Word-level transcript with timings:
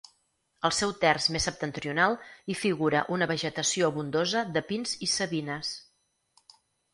Al 0.67 0.71
seu 0.75 0.93
terç 1.01 1.27
més 1.35 1.45
septentrional 1.49 2.17
hi 2.51 2.55
figura 2.61 3.03
una 3.17 3.27
vegetació 3.33 3.91
abundosa 3.93 4.43
de 4.57 4.65
pins 4.71 4.97
i 5.09 5.13
savines. 5.13 5.75